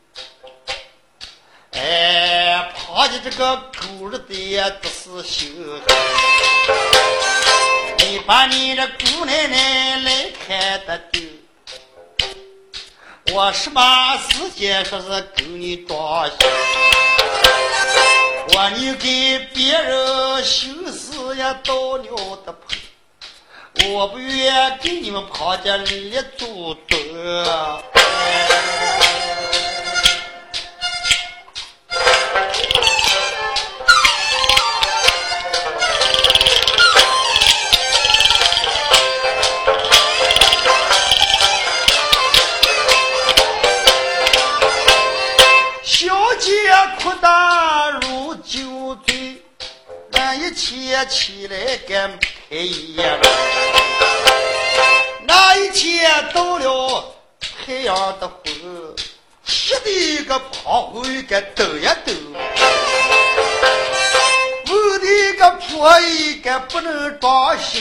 [1.72, 5.49] 哎，旁的这个狗日的不是心，
[7.97, 11.22] 你把你的姑奶奶来看的丢，
[13.34, 13.82] 我什么
[14.30, 15.07] 时间说是
[15.38, 16.36] 跟你装修，
[18.49, 22.67] 我你给别人修死也到了的破，
[23.88, 26.76] 我不愿给你们旁家立足
[51.05, 53.21] 起来干开业了，
[55.25, 58.95] 那一天到了太阳的昏，
[59.45, 62.11] 气的个炮灰个抖呀抖，
[64.67, 67.79] 屋的个破衣个不能装修，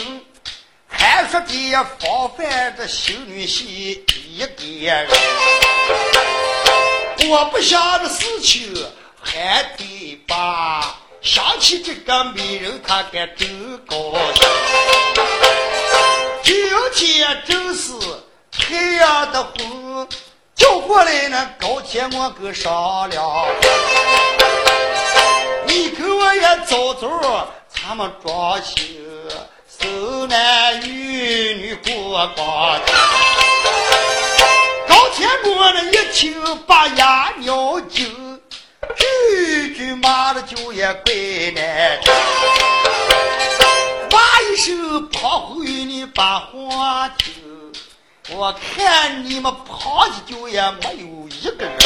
[0.88, 4.46] 还说的防范这修女婿一个
[4.86, 5.08] 人，
[7.28, 8.74] 我不想的事情
[9.20, 10.96] 还得把。
[11.22, 13.96] 想起这个美人，他该真高
[14.34, 14.48] 兴。
[16.42, 16.56] 今
[16.94, 17.92] 天正是
[18.50, 20.08] 太阳的红，
[20.54, 23.46] 叫过来那高铁我跟商量，
[25.66, 28.74] 你跟我也早早咱们装修，
[29.78, 32.80] 生男育女过光。
[34.88, 38.40] 高铁我那一听把牙咬紧。
[39.70, 41.14] 句句骂的就也怪
[41.54, 42.12] 难听，
[44.10, 47.32] 骂一声跑回你把话听，
[48.30, 51.76] 我看你们跑的就也没有一个人，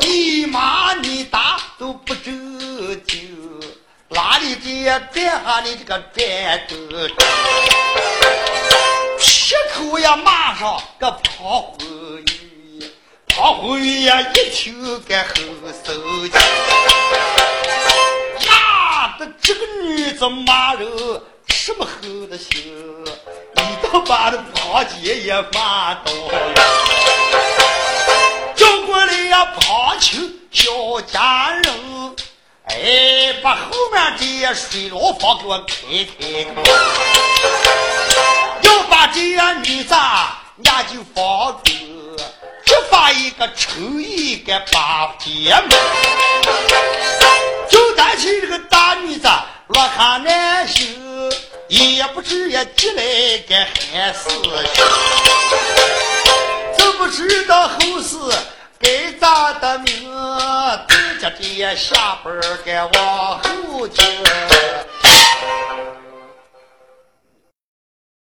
[0.00, 3.60] 你骂你打都不正经，
[4.08, 6.78] 哪里的转下你这个转正，
[9.18, 11.78] 劈口也骂上个跑回。
[13.34, 15.34] 唐红玉呀，一听该后
[15.82, 15.94] 手
[16.28, 16.34] 气，
[18.46, 20.86] 呀，的这个女子骂人
[21.48, 22.62] 什么厚的心，
[23.56, 26.54] 一到把这旁姐也骂到了，
[28.54, 32.14] 叫过来呀，旁亲小家人，
[32.66, 35.74] 哎，把后面这水牢房给我开
[36.20, 36.46] 开，
[38.60, 39.20] 要把这
[39.62, 39.94] 女子
[40.64, 42.01] 押进房中。
[42.92, 45.70] 把一个抽一个八天门，
[47.70, 49.26] 就担心这个大女子
[49.68, 50.84] 落炕难休，
[51.68, 53.02] 也不知也提来
[53.48, 54.28] 个寒事
[54.74, 54.84] 情，
[56.76, 58.18] 怎不知道后事
[58.78, 60.12] 该咋的命？
[60.86, 62.30] 等着这下班
[62.62, 64.04] 该往后听。